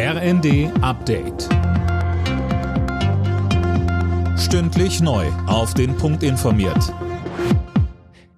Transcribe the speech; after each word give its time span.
RND 0.00 0.70
Update. 0.80 1.48
Stündlich 4.38 5.00
neu. 5.00 5.26
Auf 5.48 5.74
den 5.74 5.96
Punkt 5.96 6.22
informiert. 6.22 6.94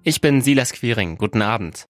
Ich 0.01 0.21
bin 0.21 0.41
Silas 0.41 0.73
Quiring. 0.73 1.19
Guten 1.19 1.43
Abend. 1.43 1.85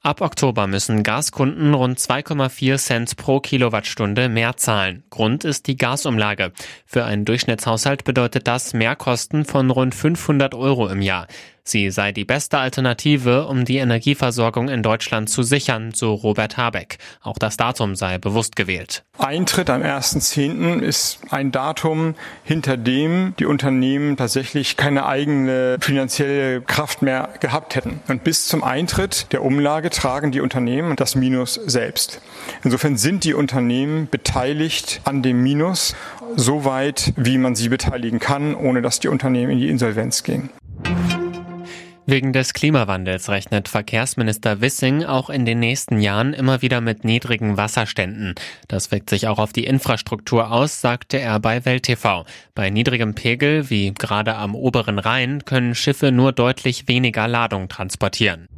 Ab 0.00 0.20
Oktober 0.20 0.66
müssen 0.66 1.04
Gaskunden 1.04 1.74
rund 1.74 2.00
2,4 2.00 2.76
Cent 2.76 3.16
pro 3.16 3.38
Kilowattstunde 3.38 4.28
mehr 4.28 4.56
zahlen. 4.56 5.04
Grund 5.10 5.44
ist 5.44 5.68
die 5.68 5.76
Gasumlage. 5.76 6.50
Für 6.84 7.04
einen 7.04 7.24
Durchschnittshaushalt 7.24 8.02
bedeutet 8.02 8.48
das 8.48 8.74
Mehrkosten 8.74 9.44
von 9.44 9.70
rund 9.70 9.94
500 9.94 10.56
Euro 10.56 10.88
im 10.88 11.02
Jahr. 11.02 11.28
Sie 11.64 11.90
sei 11.90 12.10
die 12.10 12.24
beste 12.24 12.58
Alternative, 12.58 13.46
um 13.46 13.64
die 13.64 13.76
Energieversorgung 13.76 14.68
in 14.68 14.82
Deutschland 14.82 15.30
zu 15.30 15.44
sichern, 15.44 15.92
so 15.94 16.12
Robert 16.14 16.56
Habeck. 16.56 16.98
Auch 17.22 17.38
das 17.38 17.56
Datum 17.56 17.94
sei 17.94 18.18
bewusst 18.18 18.56
gewählt. 18.56 19.04
Eintritt 19.16 19.70
am 19.70 19.82
1.10. 19.82 20.80
ist 20.80 21.20
ein 21.30 21.52
Datum, 21.52 22.16
hinter 22.42 22.76
dem 22.76 23.34
die 23.38 23.46
Unternehmen 23.46 24.16
tatsächlich 24.16 24.76
keine 24.76 25.06
eigene 25.06 25.78
finanzielle 25.80 26.62
Kraft 26.62 27.00
mehr 27.00 27.28
gehabt 27.38 27.76
hätten. 27.76 28.00
Und 28.08 28.24
bis 28.24 28.48
zum 28.48 28.64
Eintritt 28.64 29.32
der 29.32 29.44
Umlage 29.44 29.90
tragen 29.90 30.32
die 30.32 30.40
Unternehmen 30.40 30.96
das 30.96 31.14
Minus 31.14 31.54
selbst. 31.54 32.20
Insofern 32.64 32.96
sind 32.96 33.22
die 33.22 33.34
Unternehmen 33.34 34.08
beteiligt 34.10 35.00
an 35.04 35.22
dem 35.22 35.40
Minus, 35.42 35.94
so 36.34 36.64
weit, 36.64 37.12
wie 37.16 37.38
man 37.38 37.54
sie 37.54 37.68
beteiligen 37.68 38.18
kann, 38.18 38.56
ohne 38.56 38.82
dass 38.82 38.98
die 38.98 39.08
Unternehmen 39.08 39.52
in 39.52 39.58
die 39.58 39.68
Insolvenz 39.68 40.24
gehen. 40.24 40.50
Wegen 42.04 42.32
des 42.32 42.52
Klimawandels 42.52 43.28
rechnet 43.28 43.68
Verkehrsminister 43.68 44.60
Wissing 44.60 45.04
auch 45.04 45.30
in 45.30 45.44
den 45.44 45.60
nächsten 45.60 46.00
Jahren 46.00 46.32
immer 46.34 46.60
wieder 46.60 46.80
mit 46.80 47.04
niedrigen 47.04 47.56
Wasserständen. 47.56 48.34
Das 48.66 48.90
wirkt 48.90 49.08
sich 49.08 49.28
auch 49.28 49.38
auf 49.38 49.52
die 49.52 49.64
Infrastruktur 49.64 50.50
aus, 50.50 50.80
sagte 50.80 51.20
er 51.20 51.38
bei 51.38 51.64
Welt 51.64 51.84
TV. 51.84 52.24
Bei 52.56 52.70
niedrigem 52.70 53.14
Pegel, 53.14 53.70
wie 53.70 53.94
gerade 53.94 54.34
am 54.34 54.56
oberen 54.56 54.98
Rhein, 54.98 55.44
können 55.44 55.76
Schiffe 55.76 56.10
nur 56.10 56.32
deutlich 56.32 56.88
weniger 56.88 57.28
Ladung 57.28 57.68
transportieren. 57.68 58.48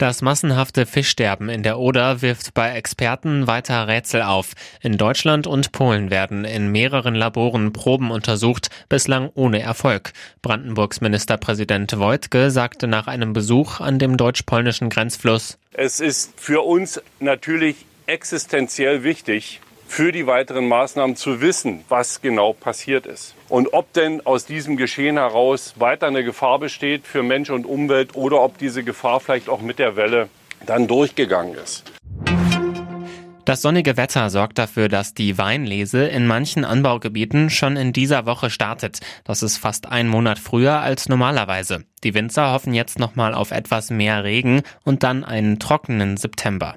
Das 0.00 0.22
massenhafte 0.22 0.86
Fischsterben 0.86 1.50
in 1.50 1.62
der 1.62 1.78
Oder 1.78 2.22
wirft 2.22 2.54
bei 2.54 2.70
Experten 2.70 3.46
weiter 3.46 3.86
Rätsel 3.86 4.22
auf. 4.22 4.54
In 4.80 4.96
Deutschland 4.96 5.46
und 5.46 5.72
Polen 5.72 6.08
werden 6.08 6.46
in 6.46 6.72
mehreren 6.72 7.14
Laboren 7.14 7.74
Proben 7.74 8.10
untersucht, 8.10 8.70
bislang 8.88 9.30
ohne 9.34 9.60
Erfolg. 9.60 10.14
Brandenburgs 10.40 11.02
Ministerpräsident 11.02 11.98
Wojtke 11.98 12.50
sagte 12.50 12.86
nach 12.86 13.08
einem 13.08 13.34
Besuch 13.34 13.80
an 13.80 13.98
dem 13.98 14.16
deutsch-polnischen 14.16 14.88
Grenzfluss, 14.88 15.58
Es 15.74 16.00
ist 16.00 16.32
für 16.40 16.62
uns 16.62 17.02
natürlich 17.18 17.84
existenziell 18.06 19.04
wichtig, 19.04 19.60
für 19.90 20.12
die 20.12 20.28
weiteren 20.28 20.68
Maßnahmen 20.68 21.16
zu 21.16 21.40
wissen, 21.40 21.84
was 21.88 22.22
genau 22.22 22.52
passiert 22.52 23.06
ist. 23.06 23.34
Und 23.48 23.72
ob 23.72 23.92
denn 23.92 24.24
aus 24.24 24.46
diesem 24.46 24.76
Geschehen 24.76 25.16
heraus 25.16 25.74
weiter 25.78 26.06
eine 26.06 26.22
Gefahr 26.22 26.60
besteht 26.60 27.08
für 27.08 27.24
Mensch 27.24 27.50
und 27.50 27.66
Umwelt 27.66 28.14
oder 28.14 28.40
ob 28.40 28.56
diese 28.56 28.84
Gefahr 28.84 29.18
vielleicht 29.18 29.48
auch 29.48 29.60
mit 29.60 29.80
der 29.80 29.96
Welle 29.96 30.28
dann 30.64 30.86
durchgegangen 30.86 31.56
ist. 31.56 31.82
Das 33.44 33.62
sonnige 33.62 33.96
Wetter 33.96 34.30
sorgt 34.30 34.58
dafür, 34.58 34.88
dass 34.88 35.12
die 35.12 35.36
Weinlese 35.38 36.04
in 36.06 36.24
manchen 36.24 36.64
Anbaugebieten 36.64 37.50
schon 37.50 37.76
in 37.76 37.92
dieser 37.92 38.26
Woche 38.26 38.48
startet. 38.48 39.00
Das 39.24 39.42
ist 39.42 39.58
fast 39.58 39.86
ein 39.86 40.06
Monat 40.06 40.38
früher 40.38 40.80
als 40.80 41.08
normalerweise. 41.08 41.84
Die 42.04 42.14
Winzer 42.14 42.52
hoffen 42.52 42.74
jetzt 42.74 43.00
nochmal 43.00 43.34
auf 43.34 43.50
etwas 43.50 43.90
mehr 43.90 44.22
Regen 44.22 44.62
und 44.84 45.02
dann 45.02 45.24
einen 45.24 45.58
trockenen 45.58 46.16
September. 46.16 46.76